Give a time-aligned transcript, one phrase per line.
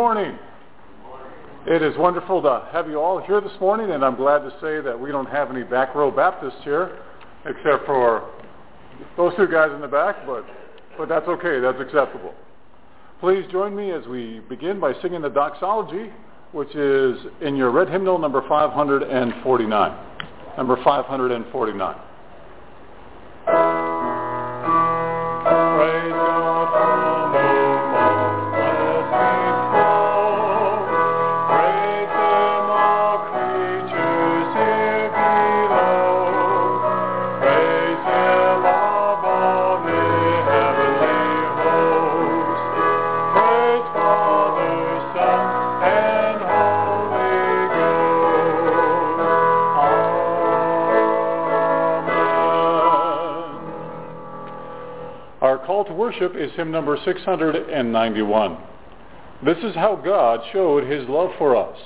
[0.00, 0.38] Morning.
[1.66, 4.80] It is wonderful to have you all here this morning, and I'm glad to say
[4.80, 7.00] that we don't have any back row Baptists here,
[7.44, 8.30] except for
[9.18, 10.46] those two guys in the back, but,
[10.96, 11.60] but that's okay.
[11.60, 12.32] That's acceptable.
[13.20, 16.10] Please join me as we begin by singing the doxology,
[16.52, 20.06] which is in your red hymnal number 549.
[20.56, 21.96] Number 549.
[56.20, 58.58] Worship is hymn number 691.
[59.44, 61.78] This is how God showed his love for us.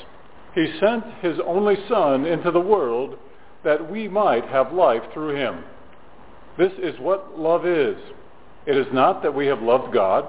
[0.55, 3.17] He sent his only Son into the world
[3.65, 5.65] that we might have life through him.
[6.59, 7.97] This is what love is.
[8.67, 10.27] It is not that we have loved God,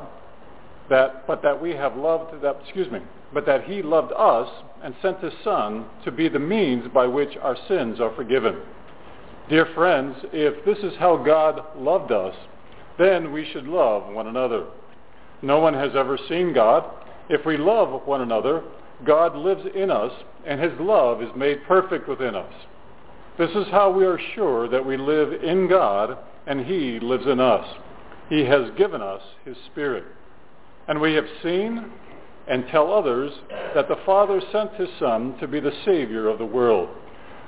[0.89, 2.99] that, but that we have loved, that, excuse me,
[3.33, 4.49] but that he loved us
[4.83, 8.57] and sent his Son to be the means by which our sins are forgiven.
[9.49, 12.35] Dear friends, if this is how God loved us,
[12.97, 14.65] then we should love one another.
[15.41, 16.85] No one has ever seen God.
[17.29, 18.63] If we love one another,
[19.05, 20.11] God lives in us,
[20.45, 22.53] and his love is made perfect within us.
[23.37, 27.39] This is how we are sure that we live in God, and he lives in
[27.39, 27.65] us.
[28.29, 30.05] He has given us his Spirit.
[30.87, 31.91] And we have seen
[32.47, 33.31] and tell others
[33.73, 36.89] that the Father sent his Son to be the Savior of the world.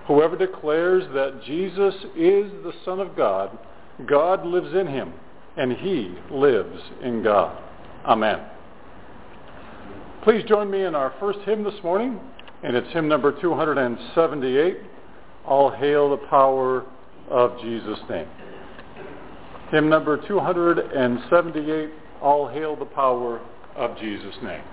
[0.07, 3.57] Whoever declares that Jesus is the Son of God,
[4.05, 5.13] God lives in him,
[5.57, 7.62] and he lives in God.
[8.06, 8.39] Amen.
[10.24, 12.19] Please join me in our first hymn this morning,
[12.63, 14.77] and it's hymn number 278,
[15.45, 16.86] All Hail the Power
[17.30, 18.27] of Jesus' Name.
[19.71, 21.89] Hymn number 278,
[22.21, 23.42] All Hail the Power
[23.75, 24.63] of Jesus' Name.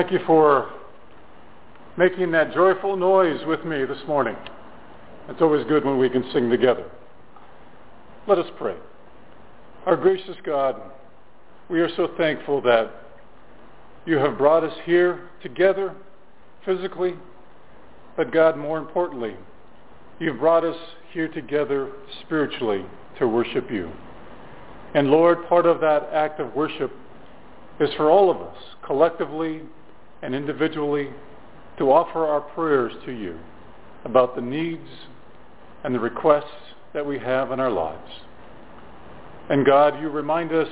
[0.00, 0.70] Thank you for
[1.98, 4.34] making that joyful noise with me this morning.
[5.28, 6.90] It's always good when we can sing together.
[8.26, 8.76] Let us pray.
[9.84, 10.80] Our gracious God,
[11.68, 12.90] we are so thankful that
[14.06, 15.94] you have brought us here together
[16.64, 17.12] physically,
[18.16, 19.36] but God, more importantly,
[20.18, 20.78] you've brought us
[21.12, 21.92] here together
[22.22, 22.86] spiritually
[23.18, 23.92] to worship you.
[24.94, 26.90] And Lord, part of that act of worship
[27.80, 29.60] is for all of us, collectively
[30.22, 31.08] and individually,
[31.78, 33.38] to offer our prayers to you.
[34.04, 34.88] about the needs
[35.84, 38.10] and the requests that we have in our lives.
[39.48, 40.68] And God, you remind us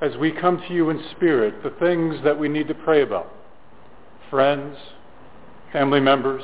[0.00, 3.32] as we come to you in spirit the things that we need to pray about.
[4.30, 4.76] Friends,
[5.72, 6.42] family members,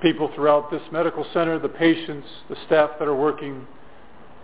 [0.00, 3.66] people throughout this medical center, the patients, the staff that are working,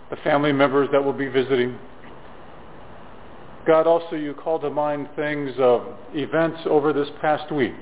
[0.09, 1.77] the family members that will be visiting.
[3.65, 7.73] God, also you call to mind things of events over this past week.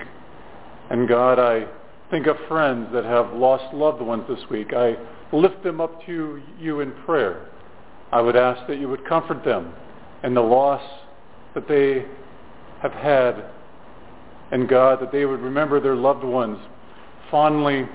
[0.90, 1.66] And God, I
[2.10, 4.72] think of friends that have lost loved ones this week.
[4.72, 4.96] I
[5.32, 7.48] lift them up to you in prayer.
[8.12, 9.74] I would ask that you would comfort them
[10.22, 10.82] in the loss
[11.54, 12.06] that they
[12.80, 13.44] have had.
[14.52, 16.58] And God, that they would remember their loved ones
[17.30, 17.86] fondly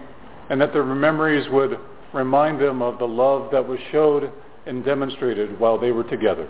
[0.50, 1.80] and that their memories would
[2.14, 4.32] remind them of the love that was showed
[4.66, 6.48] and demonstrated while they were together.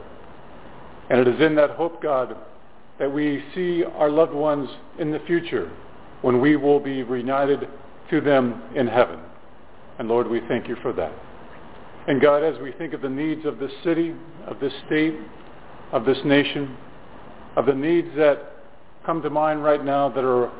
[1.09, 2.35] And it is in that hope, God,
[2.99, 5.71] that we see our loved ones in the future
[6.21, 7.67] when we will be reunited
[8.09, 9.19] to them in heaven.
[9.97, 11.13] And Lord, we thank you for that.
[12.07, 14.13] And God, as we think of the needs of this city,
[14.47, 15.15] of this state,
[15.91, 16.75] of this nation,
[17.55, 18.53] of the needs that
[19.05, 20.51] come to mind right now that are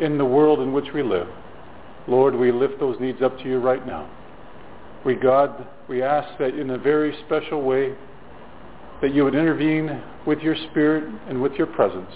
[0.00, 1.28] in the world in which we live,
[2.08, 4.10] Lord, we lift those needs up to you right now.
[5.04, 7.94] We, God, we ask that in a very special way
[9.00, 12.12] that you would intervene with your spirit and with your presence,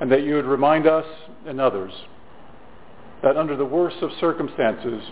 [0.00, 1.06] and that you would remind us
[1.46, 1.92] and others
[3.22, 5.02] that under the worst of circumstances,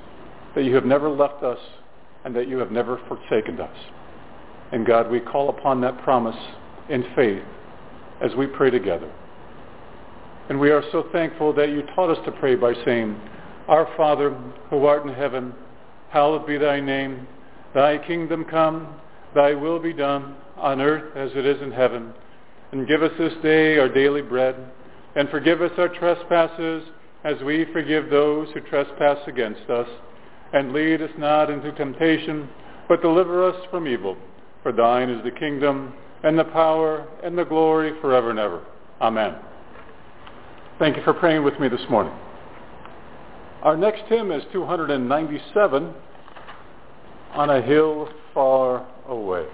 [0.54, 1.58] that you have never left us
[2.24, 3.76] and that you have never forsaken us.
[4.72, 6.36] And God, we call upon that promise
[6.88, 7.42] in faith
[8.22, 9.10] as we pray together.
[10.48, 13.18] And we are so thankful that you taught us to pray by saying,
[13.68, 14.30] Our Father,
[14.68, 15.54] who art in heaven,
[16.10, 17.26] hallowed be thy name.
[17.74, 18.94] Thy kingdom come,
[19.34, 22.12] thy will be done on earth as it is in heaven.
[22.72, 24.56] And give us this day our daily bread,
[25.14, 26.82] and forgive us our trespasses
[27.22, 29.86] as we forgive those who trespass against us.
[30.54, 32.48] And lead us not into temptation,
[32.88, 34.16] but deliver us from evil.
[34.62, 35.92] For thine is the kingdom,
[36.22, 38.64] and the power, and the glory forever and ever.
[39.00, 39.36] Amen.
[40.78, 42.14] Thank you for praying with me this morning.
[43.62, 45.94] Our next hymn is 297,
[47.32, 49.46] On a Hill Far Away.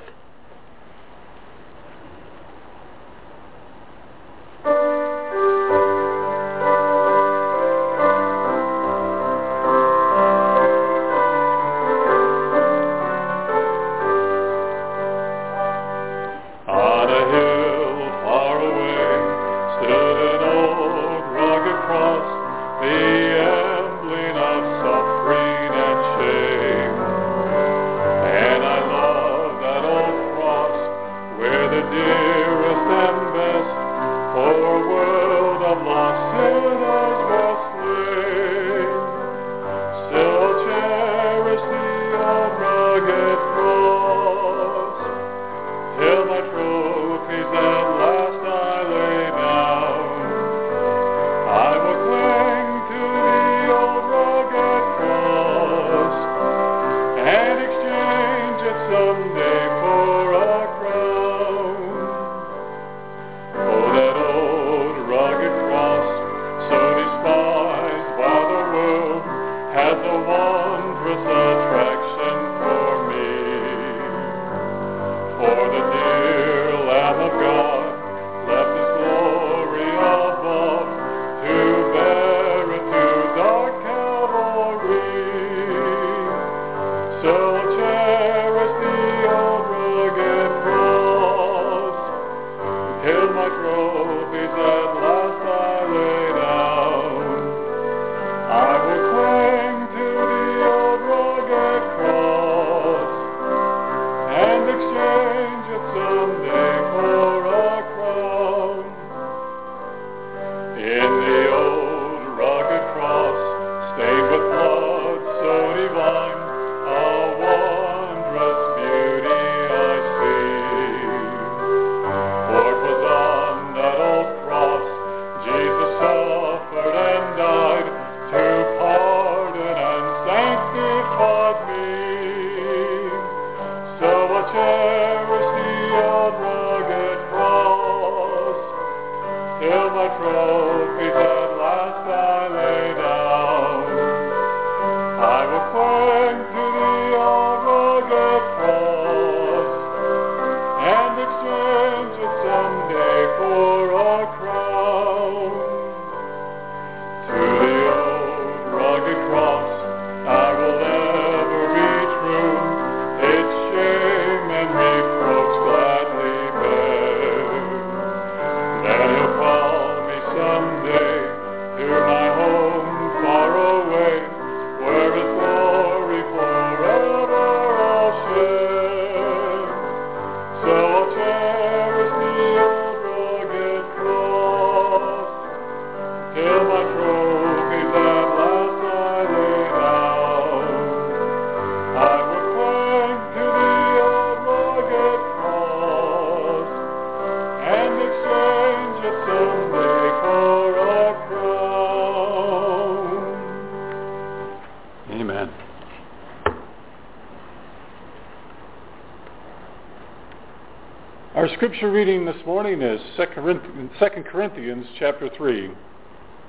[211.80, 215.70] Scripture reading this morning is 2 Corinthians chapter 3,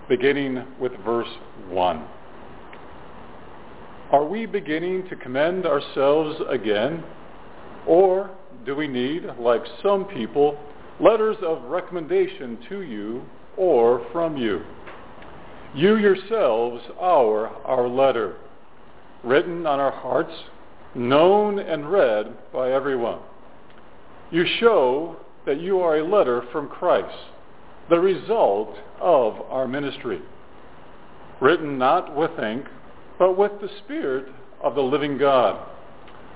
[0.10, 1.30] beginning with verse
[1.70, 2.06] 1.
[4.12, 7.02] Are we beginning to commend ourselves again?
[7.88, 8.30] Or
[8.66, 10.60] do we need, like some people,
[11.00, 13.24] letters of recommendation to you
[13.56, 14.64] or from you?
[15.74, 18.36] You yourselves are our letter,
[19.24, 20.34] written on our hearts,
[20.94, 23.20] known and read by everyone.
[24.32, 27.18] You show that you are a letter from Christ,
[27.90, 30.22] the result of our ministry,
[31.42, 32.66] written not with ink,
[33.20, 34.28] but with the Spirit
[34.64, 35.68] of the living God,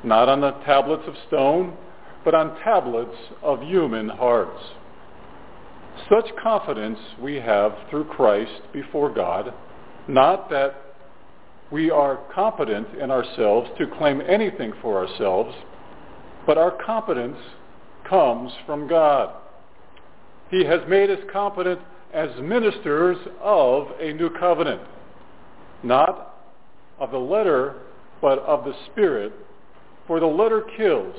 [0.03, 1.77] not on the tablets of stone,
[2.25, 4.61] but on tablets of human hearts.
[6.09, 9.53] Such confidence we have through Christ before God,
[10.09, 10.81] not that
[11.71, 15.55] we are competent in ourselves to claim anything for ourselves,
[16.45, 17.37] but our competence
[18.09, 19.35] comes from God.
[20.49, 21.79] He has made us competent
[22.13, 24.81] as ministers of a new covenant,
[25.83, 26.35] not
[26.99, 27.75] of the letter,
[28.21, 29.33] but of the Spirit.
[30.07, 31.15] For the letter kills,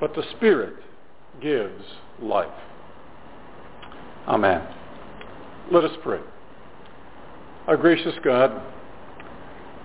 [0.00, 0.74] but the Spirit
[1.40, 1.82] gives
[2.20, 2.48] life.
[4.26, 4.62] Amen.
[5.70, 6.20] Let us pray.
[7.66, 8.60] Our gracious God,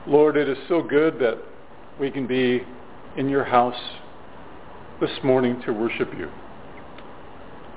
[0.08, 1.38] Lord, it is so good that
[2.00, 2.64] we can be
[3.18, 3.80] in your house
[5.00, 6.30] this morning to worship you.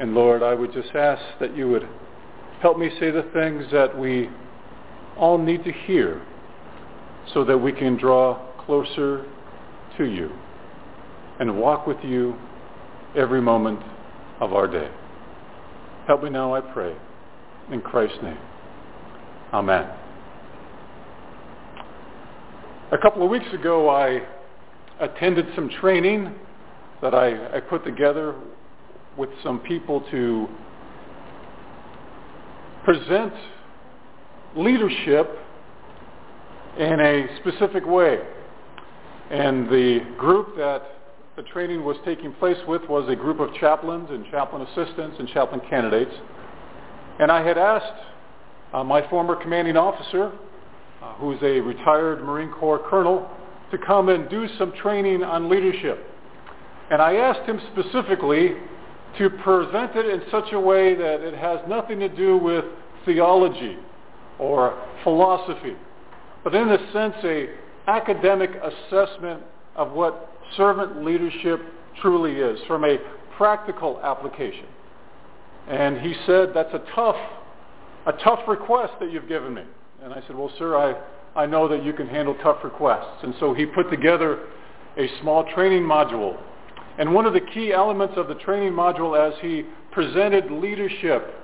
[0.00, 1.88] And Lord, I would just ask that you would
[2.60, 4.28] help me say the things that we
[5.16, 6.20] all need to hear
[7.32, 9.24] so that we can draw closer
[9.98, 10.30] to you
[11.38, 12.34] and walk with you
[13.16, 13.80] every moment
[14.40, 14.90] of our day.
[16.06, 16.96] Help me now, I pray.
[17.70, 18.38] In Christ's name.
[19.52, 19.88] Amen.
[22.90, 24.22] A couple of weeks ago, I
[25.00, 26.34] attended some training
[27.02, 28.34] that I, I put together
[29.18, 30.48] with some people to
[32.84, 33.32] present
[34.56, 35.38] leadership
[36.78, 38.18] in a specific way.
[39.30, 40.82] And the group that
[41.36, 45.28] the training was taking place with was a group of chaplains and chaplain assistants and
[45.28, 46.14] chaplain candidates.
[47.18, 48.02] And I had asked
[48.72, 50.32] uh, my former commanding officer,
[51.02, 53.28] uh, who's a retired Marine Corps colonel,
[53.70, 56.11] to come and do some training on leadership.
[56.92, 58.52] And I asked him specifically
[59.16, 62.66] to present it in such a way that it has nothing to do with
[63.06, 63.78] theology
[64.38, 65.74] or philosophy,
[66.44, 67.48] but in a sense a
[67.86, 69.42] academic assessment
[69.74, 71.60] of what servant leadership
[72.02, 72.98] truly is from a
[73.38, 74.66] practical application.
[75.68, 77.16] And he said, that's a tough,
[78.04, 79.62] a tough request that you've given me.
[80.02, 83.22] And I said, well, sir, I, I know that you can handle tough requests.
[83.22, 84.40] And so he put together
[84.98, 86.38] a small training module.
[86.98, 91.34] And one of the key elements of the training module as he presented leadership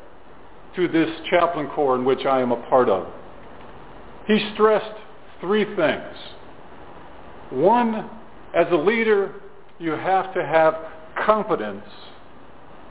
[0.77, 3.07] to this chaplain corps in which I am a part of,
[4.27, 5.01] he stressed
[5.41, 6.15] three things.
[7.51, 8.11] One,
[8.55, 9.35] as a leader,
[9.79, 10.75] you have to have
[11.25, 11.85] confidence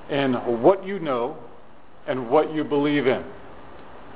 [0.09, 1.37] in what you know
[2.07, 3.23] and what you believe in.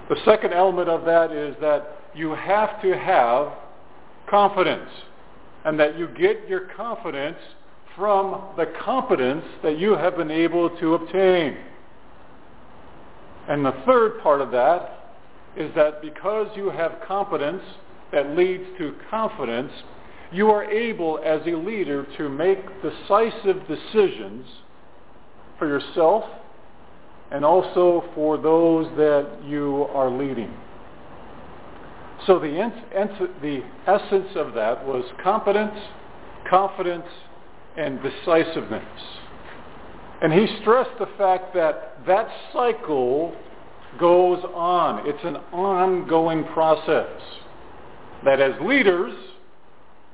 [0.10, 3.54] The second element of that is that you have to have
[4.30, 4.90] confidence
[5.66, 7.38] and that you get your confidence
[7.96, 11.58] from the competence that you have been able to obtain.
[13.48, 15.16] And the third part of that
[15.58, 17.64] is that because you have competence
[18.12, 19.72] that leads to confidence,
[20.32, 24.46] you are able as a leader to make decisive decisions
[25.60, 26.24] for yourself
[27.32, 30.54] and also for those that you are leading.
[32.28, 32.72] So the,
[33.42, 35.78] the essence of that was competence,
[36.50, 37.06] confidence,
[37.78, 38.84] and decisiveness.
[40.22, 43.34] And he stressed the fact that that cycle
[44.00, 45.08] goes on.
[45.08, 47.10] It's an ongoing process.
[48.24, 49.14] That as leaders,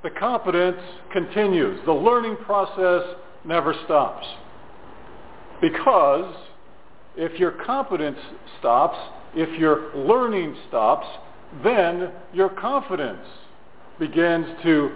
[0.04, 1.80] the competence continues.
[1.86, 3.04] The learning process
[3.44, 4.26] never stops.
[5.62, 6.34] Because
[7.18, 8.20] if your competence
[8.60, 8.98] stops,
[9.36, 11.08] if your learning stops,
[11.64, 13.26] then your confidence
[14.00, 14.92] begins to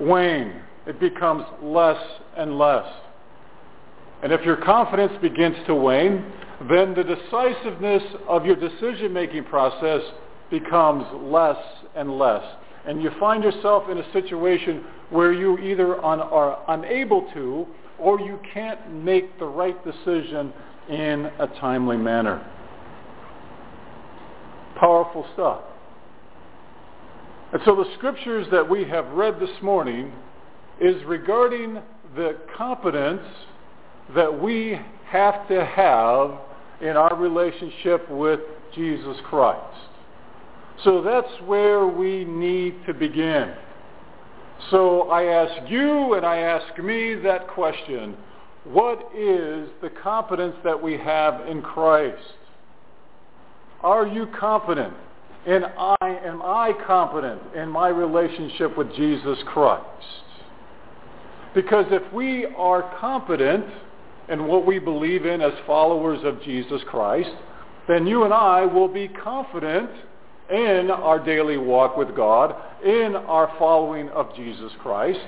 [0.00, 0.62] wane.
[0.86, 2.00] It becomes less
[2.36, 2.86] and less.
[4.22, 6.24] And if your confidence begins to wane,
[6.70, 10.00] then the decisiveness of your decision-making process
[10.50, 11.58] becomes less
[11.94, 12.44] and less
[12.86, 17.66] and you find yourself in a situation where you either are unable to
[17.98, 20.52] or you can't make the right decision
[20.88, 22.46] in a timely manner.
[24.78, 25.62] Powerful stuff.
[27.52, 30.12] And so the scriptures that we have read this morning
[30.80, 31.80] is regarding
[32.14, 33.22] the competence
[34.14, 36.38] that we have to have
[36.80, 38.40] in our relationship with
[38.74, 39.76] Jesus Christ.
[40.84, 43.54] So that's where we need to begin.
[44.70, 48.16] So I ask you and I ask me that question.
[48.64, 52.22] What is the competence that we have in Christ?
[53.82, 54.92] Are you confident?
[55.46, 59.86] And I am I confident in my relationship with Jesus Christ?
[61.54, 63.64] Because if we are confident
[64.28, 67.30] in what we believe in as followers of Jesus Christ,
[67.88, 69.90] then you and I will be confident
[70.50, 72.54] in our daily walk with God,
[72.84, 75.20] in our following of Jesus Christ.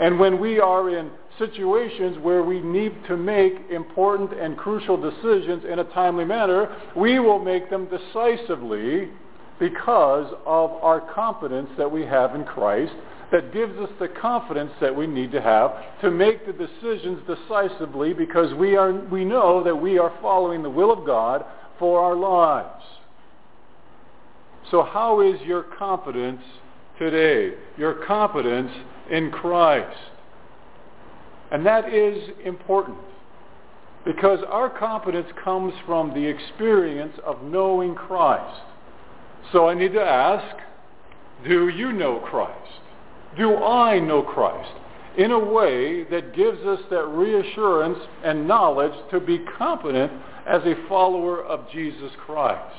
[0.00, 5.64] And when we are in situations where we need to make important and crucial decisions
[5.70, 9.10] in a timely manner, we will make them decisively
[9.58, 12.92] because of our confidence that we have in Christ
[13.32, 18.12] that gives us the confidence that we need to have to make the decisions decisively
[18.12, 21.44] because we, are, we know that we are following the will of God
[21.78, 22.84] for our lives.
[24.70, 26.42] So how is your confidence
[26.98, 27.54] today?
[27.78, 28.70] Your confidence
[29.10, 29.98] in Christ.
[31.50, 32.98] And that is important
[34.04, 38.60] because our confidence comes from the experience of knowing Christ.
[39.52, 40.56] So I need to ask,
[41.46, 42.81] do you know Christ?
[43.36, 44.72] Do I know Christ?
[45.16, 50.12] In a way that gives us that reassurance and knowledge to be confident
[50.46, 52.76] as a follower of Jesus Christ.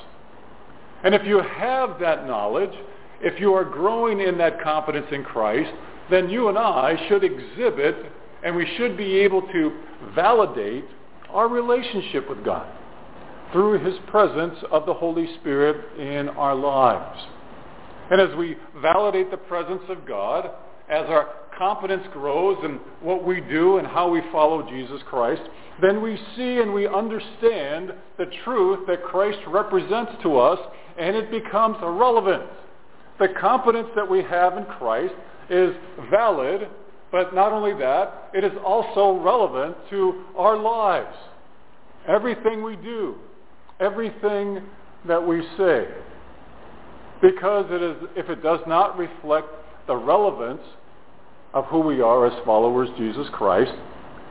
[1.03, 2.73] And if you have that knowledge,
[3.21, 5.71] if you are growing in that confidence in Christ,
[6.09, 7.95] then you and I should exhibit
[8.43, 9.71] and we should be able to
[10.13, 10.85] validate
[11.29, 12.67] our relationship with God
[13.51, 17.21] through his presence of the Holy Spirit in our lives.
[18.13, 20.45] And as we validate the presence of God,
[20.87, 25.41] as our competence grows in what we do and how we follow Jesus Christ,
[25.81, 30.59] then we see and we understand the truth that Christ represents to us,
[30.99, 32.43] and it becomes relevant.
[33.17, 35.15] The competence that we have in Christ
[35.49, 35.73] is
[36.11, 36.67] valid,
[37.11, 41.17] but not only that, it is also relevant to our lives.
[42.07, 43.15] Everything we do,
[43.79, 44.61] everything
[45.07, 45.87] that we say.
[47.23, 49.47] Because it is, if it does not reflect
[49.87, 50.61] the relevance
[51.53, 53.71] of who we are as followers of Jesus Christ,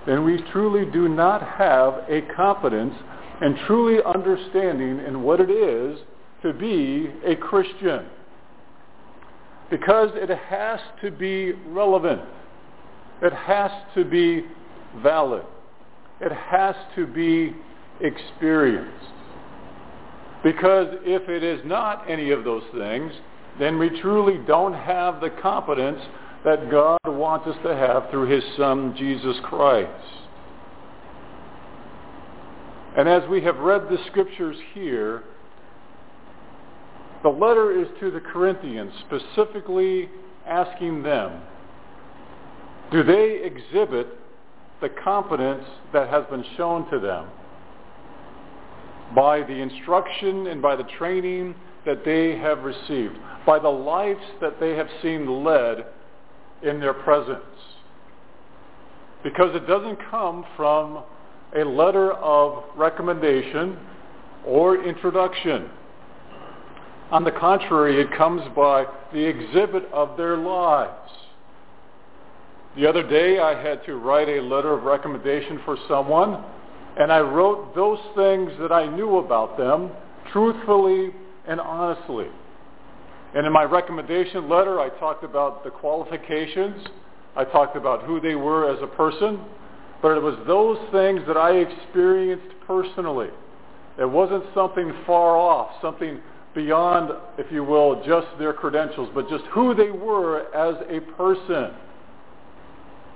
[0.07, 2.95] then we truly do not have a confidence
[3.41, 6.01] and truly understanding in what it is
[6.43, 8.05] to be a Christian.
[9.71, 12.21] Because it has to be relevant.
[13.23, 14.45] It has to be
[15.03, 15.45] valid.
[16.21, 17.55] It has to be
[18.03, 19.12] experienced.
[20.43, 23.13] Because if it is not any of those things,
[23.59, 26.01] then we truly don't have the confidence
[26.45, 29.91] that God wants us to have through his Son, Jesus Christ.
[32.97, 35.23] And as we have read the scriptures here,
[37.23, 40.11] the letter is to the Corinthians, specifically
[40.47, 41.41] asking them,
[42.91, 44.09] do they exhibit
[44.81, 47.29] the confidence that has been shown to them
[49.14, 54.61] by the instruction and by the training that they have received, by the lives that
[54.61, 55.87] they have seen led
[56.62, 57.42] in their presence.
[59.22, 61.03] Because it doesn't come from
[61.57, 63.77] a letter of recommendation
[64.46, 65.68] or introduction.
[67.11, 71.11] On the contrary, it comes by the exhibit of their lives.
[72.75, 76.42] The other day I had to write a letter of recommendation for someone,
[76.99, 79.91] and I wrote those things that I knew about them
[80.33, 81.11] truthfully
[81.47, 82.27] and honestly.
[83.35, 86.87] And in my recommendation letter, I talked about the qualifications.
[87.35, 89.41] I talked about who they were as a person.
[90.03, 93.29] But it was those things that I experienced personally.
[93.99, 96.21] It wasn't something far off, something
[96.55, 101.71] beyond, if you will, just their credentials, but just who they were as a person.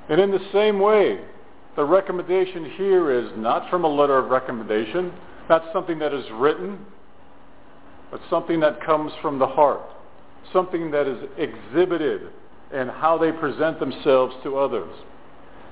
[0.09, 1.21] And in the same way,
[1.77, 5.13] the recommendation here is not from a letter of recommendation,
[5.49, 6.79] not something that is written,
[8.11, 9.83] but something that comes from the heart
[10.53, 12.23] something that is exhibited
[12.73, 14.93] in how they present themselves to others.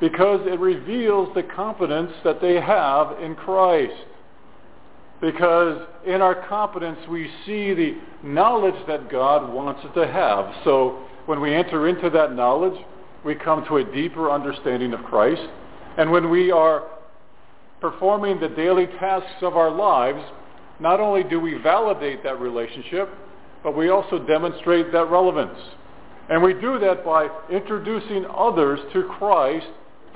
[0.00, 3.94] Because it reveals the confidence that they have in Christ.
[5.20, 10.52] Because in our confidence we see the knowledge that God wants us to have.
[10.64, 12.78] So when we enter into that knowledge,
[13.24, 15.48] we come to a deeper understanding of Christ.
[15.96, 16.84] And when we are
[17.80, 20.22] performing the daily tasks of our lives,
[20.80, 23.08] not only do we validate that relationship,
[23.62, 25.58] but we also demonstrate that relevance.
[26.28, 29.66] And we do that by introducing others to Christ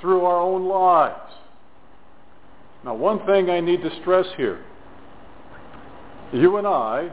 [0.00, 1.32] through our own lives.
[2.84, 4.64] Now, one thing I need to stress here.
[6.32, 7.10] You and I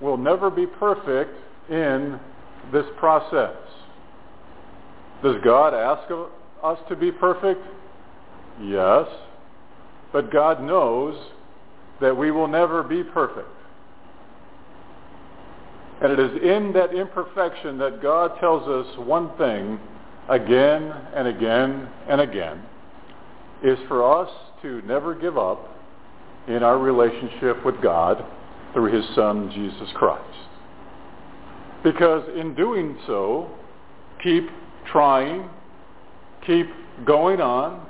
[0.00, 1.32] will never be perfect
[1.70, 2.18] in
[2.72, 3.56] this process.
[5.22, 6.10] Does God ask
[6.62, 7.60] us to be perfect?
[8.62, 9.06] Yes.
[10.12, 11.16] But God knows
[12.00, 13.48] that we will never be perfect.
[16.00, 19.78] And it is in that imperfection that God tells us one thing
[20.28, 20.82] again
[21.14, 22.62] and again and again
[23.62, 24.30] is for us
[24.62, 25.68] to never give up
[26.48, 28.24] in our relationship with God
[28.72, 30.22] through his Son, Jesus Christ.
[31.82, 33.50] Because in doing so,
[34.22, 34.48] keep
[34.90, 35.48] trying,
[36.46, 36.66] keep
[37.06, 37.86] going on,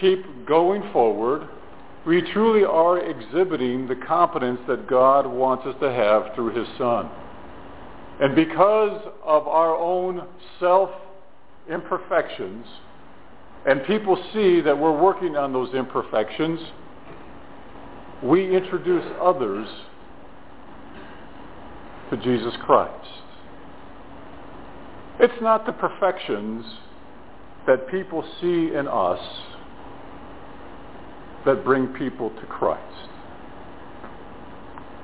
[0.00, 1.48] keep going forward,
[2.06, 7.10] we truly are exhibiting the confidence that God wants us to have through his Son.
[8.20, 10.26] And because of our own
[10.58, 12.66] self-imperfections,
[13.66, 16.58] and people see that we're working on those imperfections,
[18.22, 19.68] we introduce others
[22.10, 23.06] to Jesus Christ.
[25.20, 26.64] It's not the perfections
[27.66, 29.20] that people see in us
[31.44, 33.08] that bring people to Christ.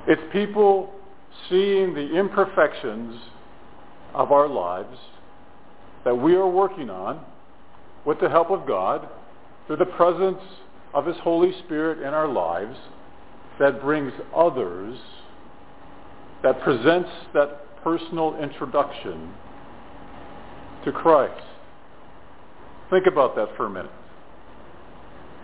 [0.07, 0.93] It's people
[1.49, 3.19] seeing the imperfections
[4.13, 4.97] of our lives
[6.03, 7.23] that we are working on
[8.05, 9.09] with the help of God
[9.67, 10.41] through the presence
[10.93, 12.77] of his Holy Spirit in our lives
[13.59, 14.97] that brings others,
[16.43, 19.33] that presents that personal introduction
[20.85, 21.43] to Christ.
[22.89, 23.91] Think about that for a minute.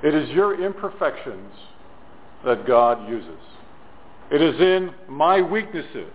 [0.03, 1.51] It is your imperfections
[2.43, 3.39] that God uses.
[4.31, 6.11] It is in my weaknesses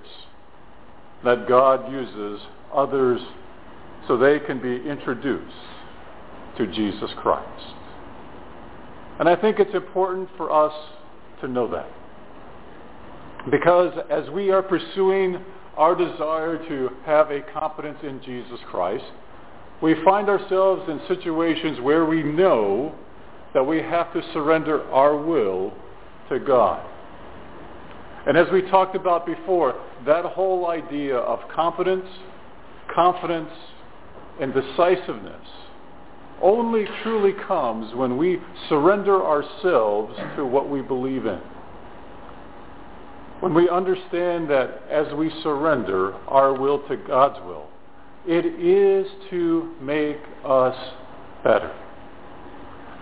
[1.25, 2.41] that God uses
[2.73, 3.21] others
[4.09, 5.55] so they can be introduced
[6.59, 7.75] to Jesus Christ.
[9.19, 10.75] And I think it's important for us
[11.41, 11.89] to know that.
[13.51, 15.39] Because as we are pursuing
[15.77, 19.05] our desire to have a competence in Jesus Christ,
[19.83, 22.95] we find ourselves in situations where we know
[23.57, 25.73] that we have to surrender our will
[26.29, 26.87] to God.
[28.27, 32.05] And as we talked about before, that whole idea of confidence,
[32.95, 33.49] confidence,
[34.43, 35.49] and decisiveness
[36.43, 38.39] only truly comes when we
[38.69, 41.41] surrender ourselves to what we believe in.
[43.41, 47.69] When we understand that as we surrender our will to God's will,
[48.27, 50.77] it is to make us
[51.43, 51.86] better.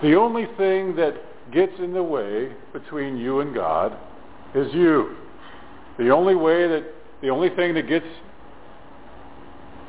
[0.04, 1.14] The only thing that
[1.50, 3.96] gets in the way between you and God
[4.54, 5.16] is you.
[5.96, 6.84] The only way that
[7.22, 8.04] the only thing that gets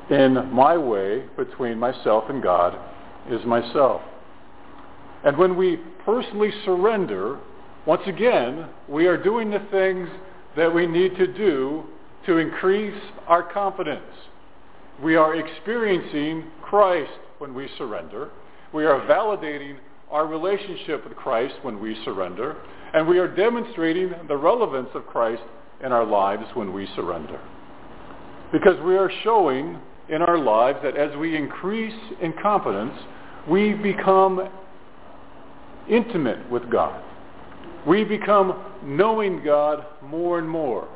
[0.09, 2.79] in my way between myself and God
[3.29, 4.01] is myself.
[5.25, 7.37] And when we personally surrender,
[7.85, 10.07] once again, we are doing the things
[10.55, 11.83] that we need to do
[12.25, 14.13] to increase our confidence.
[15.03, 18.29] We are experiencing Christ when we surrender.
[18.71, 19.75] We are validating
[20.09, 22.57] our relationship with Christ when we surrender.
[22.93, 25.41] And we are demonstrating the relevance of Christ
[25.83, 27.39] in our lives when we surrender.
[28.51, 32.93] Because we are showing in our lives that as we increase in confidence,
[33.49, 34.47] we become
[35.89, 37.03] intimate with God.
[37.85, 40.87] We become knowing God more and more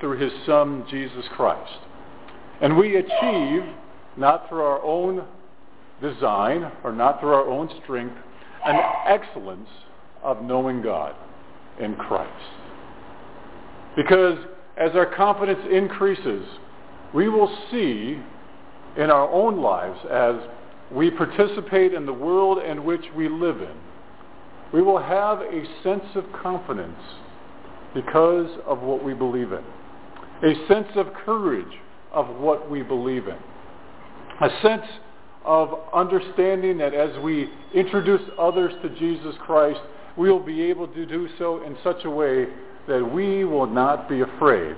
[0.00, 1.78] through his Son, Jesus Christ.
[2.60, 3.62] And we achieve,
[4.16, 5.24] not through our own
[6.00, 8.16] design or not through our own strength,
[8.66, 8.76] an
[9.06, 9.68] excellence
[10.22, 11.14] of knowing God
[11.80, 12.32] in Christ.
[13.96, 14.38] Because
[14.76, 16.44] as our confidence increases,
[17.14, 18.18] we will see
[18.96, 20.36] in our own lives as
[20.92, 23.74] we participate in the world in which we live in,
[24.72, 26.98] we will have a sense of confidence
[27.94, 29.64] because of what we believe in,
[30.44, 31.80] a sense of courage
[32.12, 33.38] of what we believe in,
[34.40, 34.84] a sense
[35.46, 39.80] of understanding that as we introduce others to Jesus Christ,
[40.16, 42.46] we will be able to do so in such a way
[42.88, 44.76] that we will not be afraid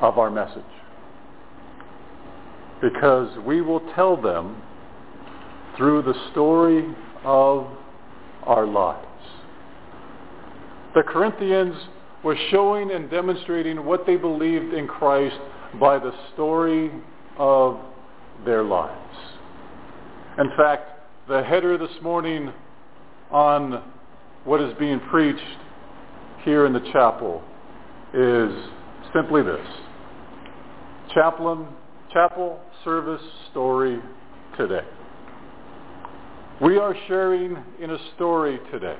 [0.00, 0.62] of our message.
[2.80, 4.60] Because we will tell them
[5.76, 7.66] through the story of
[8.44, 9.06] our lives.
[10.94, 11.74] The Corinthians
[12.22, 15.38] were showing and demonstrating what they believed in Christ
[15.80, 16.90] by the story
[17.38, 17.80] of
[18.44, 19.01] their lives.
[20.38, 20.88] In fact,
[21.28, 22.52] the header this morning
[23.30, 23.82] on
[24.44, 25.40] what is being preached
[26.44, 27.42] here in the chapel
[28.14, 28.50] is
[29.14, 29.66] simply this.
[31.14, 31.66] Chaplain,
[32.12, 34.00] chapel service story
[34.56, 34.86] today.
[36.62, 38.96] We are sharing in a story today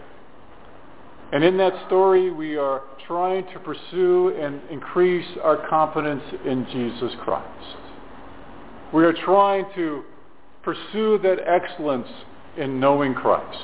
[1.32, 7.16] And in that story, we are trying to pursue and increase our confidence in Jesus
[7.24, 7.76] Christ.
[8.92, 10.04] We are trying to
[10.62, 12.08] pursue that excellence
[12.56, 13.58] in knowing Christ.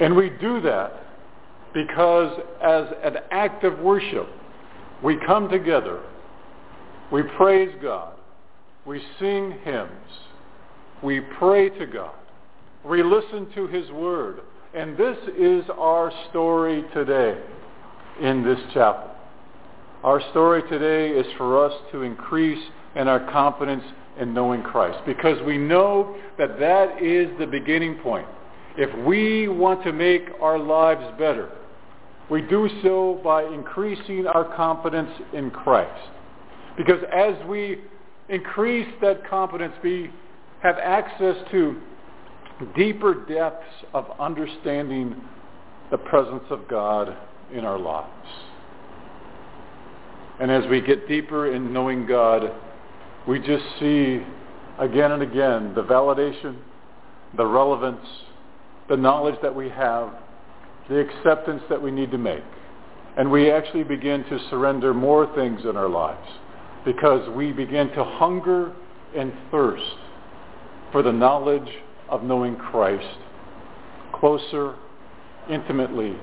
[0.00, 1.02] And we do that
[1.74, 4.28] because as an act of worship,
[5.02, 6.00] we come together,
[7.10, 8.14] we praise God,
[8.86, 9.90] we sing hymns,
[11.02, 12.14] we pray to God,
[12.84, 14.40] we listen to his word,
[14.74, 17.40] and this is our story today
[18.20, 19.10] in this chapel.
[20.04, 22.62] Our story today is for us to increase
[22.96, 23.84] in our confidence
[24.20, 28.26] in knowing Christ because we know that that is the beginning point.
[28.76, 31.50] If we want to make our lives better,
[32.30, 36.08] we do so by increasing our confidence in Christ.
[36.76, 37.80] Because as we
[38.28, 40.10] increase that confidence, we
[40.62, 41.76] have access to
[42.76, 45.16] deeper depths of understanding
[45.90, 47.14] the presence of God
[47.52, 48.08] in our lives.
[50.40, 52.50] And as we get deeper in knowing God,
[53.26, 54.22] we just see
[54.78, 56.56] again and again the validation,
[57.36, 58.04] the relevance,
[58.88, 60.10] the knowledge that we have,
[60.88, 62.42] the acceptance that we need to make.
[63.16, 66.28] And we actually begin to surrender more things in our lives
[66.84, 68.72] because we begin to hunger
[69.16, 69.96] and thirst
[70.90, 71.68] for the knowledge
[72.08, 73.18] of knowing Christ
[74.22, 74.76] closer,
[75.50, 76.14] intimately.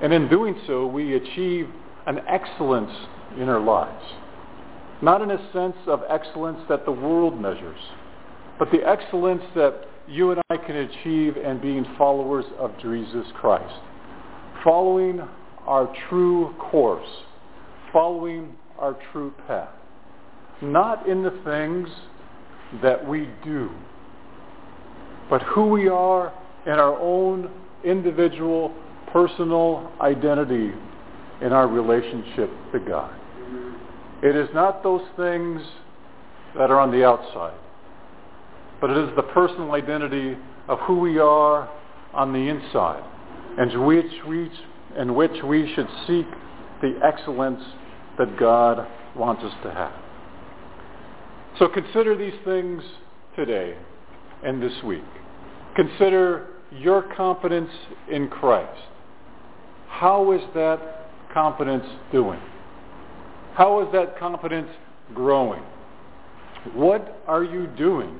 [0.00, 1.68] And in doing so, we achieve
[2.06, 2.92] an excellence
[3.36, 4.04] in our lives.
[5.00, 7.78] Not in a sense of excellence that the world measures,
[8.58, 13.80] but the excellence that you and I can achieve in being followers of Jesus Christ.
[14.64, 15.20] Following
[15.66, 17.08] our true course.
[17.92, 19.70] Following our true path.
[20.62, 21.88] Not in the things
[22.82, 23.70] that we do,
[25.30, 26.32] but who we are
[26.66, 27.50] in our own
[27.84, 28.74] individual,
[29.12, 30.72] personal identity
[31.40, 33.17] in our relationship to God.
[34.22, 35.62] It is not those things
[36.56, 37.54] that are on the outside,
[38.80, 40.36] but it is the personal identity
[40.68, 41.70] of who we are
[42.12, 43.02] on the inside,
[43.58, 44.50] and which we,
[44.98, 46.26] in which we should seek
[46.80, 47.62] the excellence
[48.18, 49.92] that God wants us to have.
[51.58, 52.82] So consider these things
[53.36, 53.76] today
[54.44, 55.04] and this week.
[55.76, 57.70] Consider your confidence
[58.10, 58.80] in Christ.
[59.88, 60.80] How is that
[61.32, 62.40] confidence doing?
[63.58, 64.68] How is that confidence
[65.12, 65.64] growing?
[66.74, 68.16] What are you doing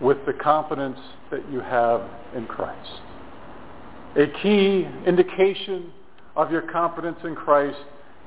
[0.00, 0.98] with the confidence
[1.30, 2.00] that you have
[2.34, 3.02] in Christ?
[4.16, 5.92] A key indication
[6.34, 7.76] of your confidence in Christ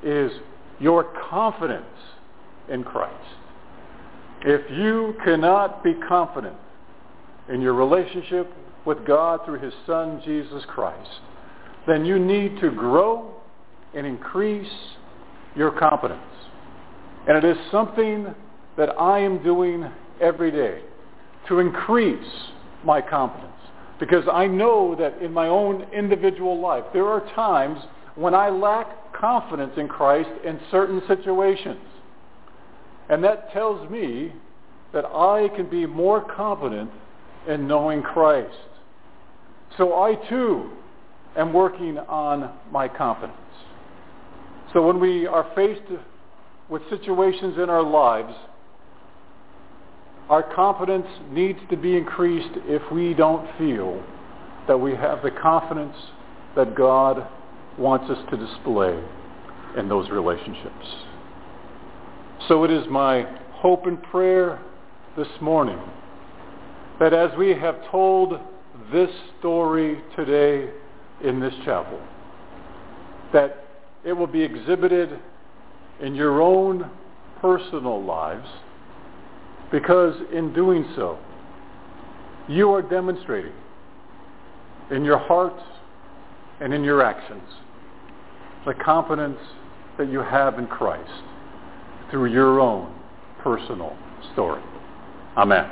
[0.04, 0.30] is
[0.78, 1.84] your confidence
[2.68, 3.16] in Christ.
[4.42, 6.54] If you cannot be confident
[7.48, 8.48] in your relationship
[8.84, 11.10] with God through his Son, Jesus Christ,
[11.88, 13.34] then you need to grow
[13.92, 14.70] and increase
[15.54, 16.20] your confidence.
[17.26, 18.34] And it is something
[18.76, 20.82] that I am doing every day
[21.48, 22.50] to increase
[22.84, 23.52] my confidence.
[23.98, 27.80] Because I know that in my own individual life, there are times
[28.14, 31.80] when I lack confidence in Christ in certain situations.
[33.08, 34.32] And that tells me
[34.92, 36.90] that I can be more confident
[37.48, 38.54] in knowing Christ.
[39.76, 40.70] So I too
[41.36, 43.38] am working on my confidence.
[44.72, 45.90] So when we are faced
[46.68, 48.34] with situations in our lives,
[50.28, 54.02] our confidence needs to be increased if we don't feel
[54.66, 55.96] that we have the confidence
[56.54, 57.26] that God
[57.78, 59.02] wants us to display
[59.78, 60.86] in those relationships.
[62.46, 64.60] So it is my hope and prayer
[65.16, 65.80] this morning
[67.00, 68.38] that as we have told
[68.92, 70.70] this story today
[71.24, 72.00] in this chapel,
[73.32, 73.67] that
[74.04, 75.18] it will be exhibited
[76.00, 76.90] in your own
[77.40, 78.48] personal lives
[79.70, 81.18] because in doing so,
[82.48, 83.52] you are demonstrating
[84.90, 85.54] in your heart
[86.60, 87.42] and in your actions
[88.66, 89.38] the confidence
[89.98, 91.10] that you have in Christ
[92.10, 92.94] through your own
[93.42, 93.96] personal
[94.32, 94.62] story.
[95.36, 95.70] Amen.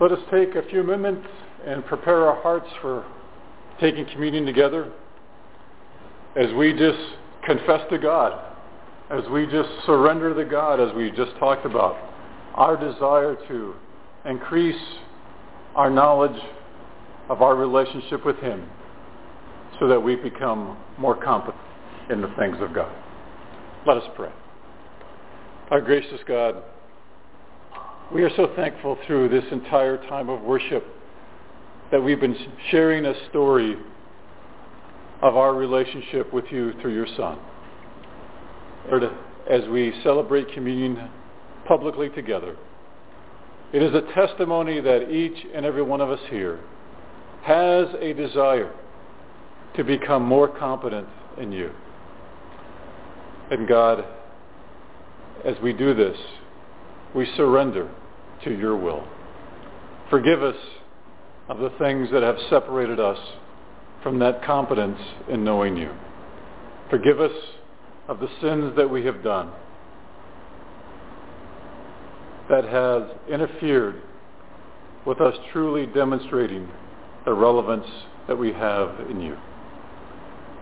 [0.00, 1.26] Let us take a few moments
[1.66, 3.04] and prepare our hearts for
[3.80, 4.92] taking communion together
[6.36, 6.98] as we just
[7.44, 8.54] confess to God,
[9.10, 11.96] as we just surrender to God, as we just talked about,
[12.54, 13.74] our desire to
[14.24, 14.80] increase
[15.74, 16.40] our knowledge
[17.28, 18.68] of our relationship with Him
[19.80, 21.60] so that we become more competent
[22.08, 22.94] in the things of God.
[23.84, 24.30] Let us pray.
[25.70, 26.62] Our gracious God,
[28.12, 30.82] we are so thankful through this entire time of worship
[31.90, 32.36] that we've been
[32.70, 33.76] sharing a story
[35.20, 37.38] of our relationship with you through your Son.
[38.88, 39.04] Lord,
[39.50, 41.10] as we celebrate communion
[41.66, 42.56] publicly together,
[43.74, 46.60] it is a testimony that each and every one of us here
[47.42, 48.72] has a desire
[49.76, 51.06] to become more competent
[51.36, 51.70] in you.
[53.50, 54.02] And God,
[55.44, 56.16] as we do this,
[57.14, 57.90] we surrender
[58.44, 59.06] to your will.
[60.10, 60.56] Forgive us
[61.48, 63.18] of the things that have separated us
[64.02, 64.98] from that competence
[65.28, 65.90] in knowing you.
[66.90, 67.32] Forgive us
[68.06, 69.50] of the sins that we have done
[72.48, 74.02] that has interfered
[75.06, 76.68] with us truly demonstrating
[77.24, 77.86] the relevance
[78.26, 79.36] that we have in you.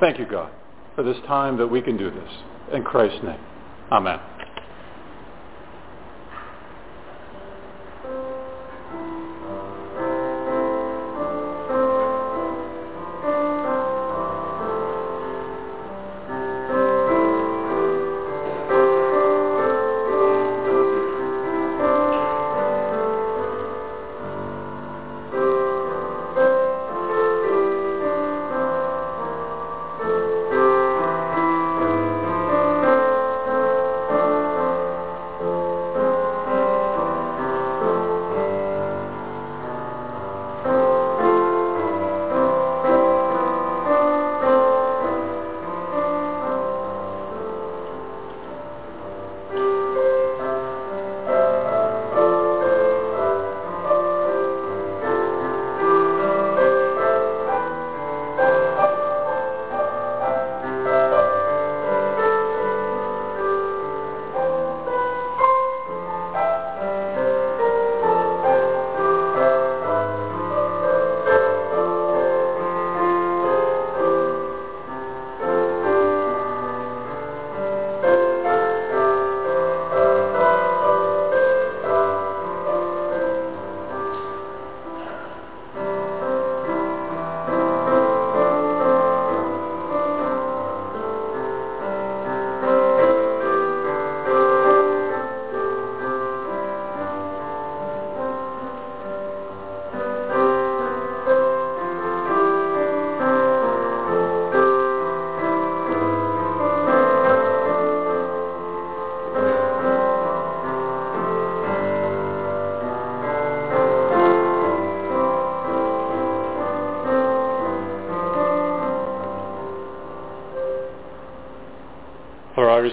[0.01, 0.51] Thank you, God,
[0.95, 2.31] for this time that we can do this.
[2.73, 3.41] In Christ's name,
[3.93, 4.36] amen.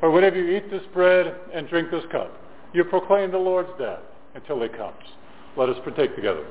[0.00, 2.32] For whenever you eat this bread and drink this cup,
[2.72, 4.00] you proclaim the Lord's death
[4.34, 5.02] until he comes.
[5.56, 6.46] Let us partake together.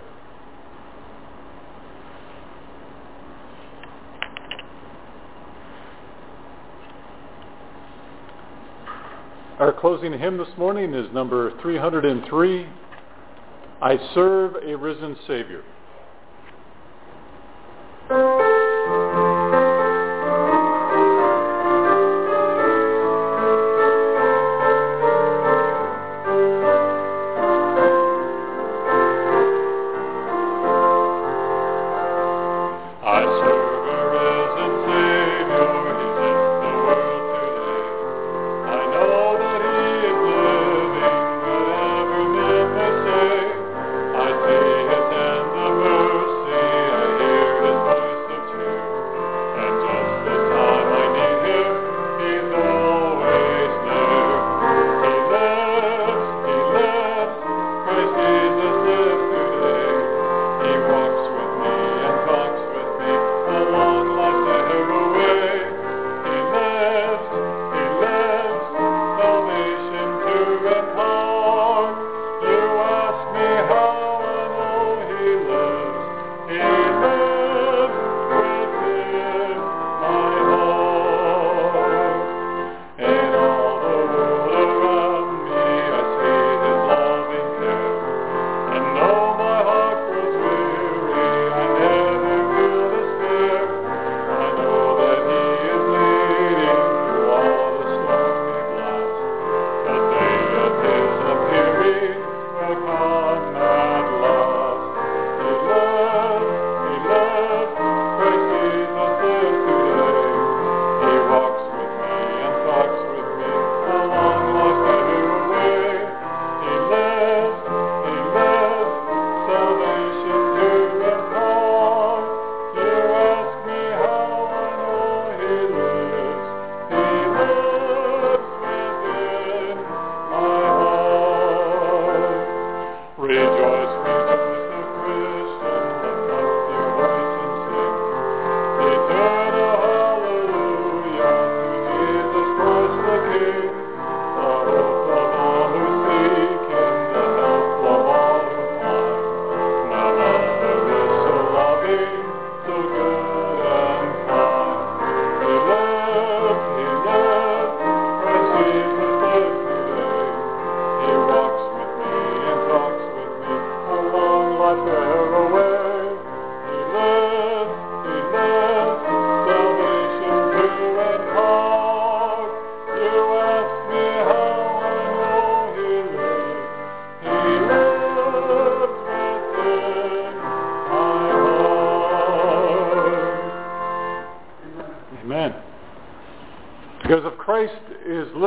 [9.59, 12.67] Our closing hymn this morning is number 303,
[13.81, 15.63] I Serve a Risen Savior.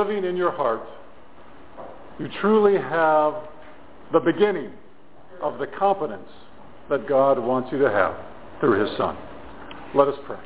[0.00, 0.82] Living in your heart,
[2.18, 3.34] you truly have
[4.12, 4.70] the beginning
[5.42, 6.28] of the competence
[6.88, 8.16] that God wants you to have
[8.60, 9.16] through his Son.
[9.94, 10.38] Let us pray.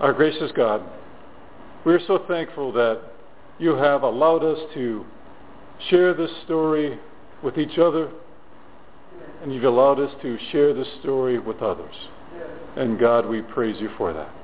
[0.00, 0.82] Our gracious God,
[1.84, 3.00] we are so thankful that
[3.58, 5.04] you have allowed us to
[5.90, 6.98] share this story
[7.42, 8.10] with each other,
[9.42, 11.94] and you've allowed us to share this story with others.
[12.76, 14.34] And God, we praise you for that.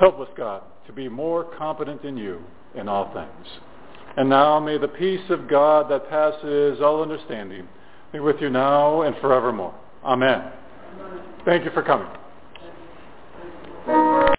[0.00, 2.42] Help us, God, to be more competent in you
[2.74, 3.46] in all things.
[4.16, 7.68] And now may the peace of God that passes all understanding
[8.12, 9.74] be with you now and forevermore.
[10.04, 10.52] Amen.
[11.44, 12.08] Thank you for coming.